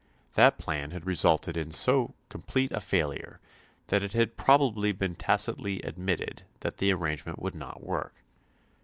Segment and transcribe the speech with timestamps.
[0.33, 3.39] That plan had resulted in so complete a failure
[3.89, 8.23] that it had probably been tacitly admitted that the arrangement would not work.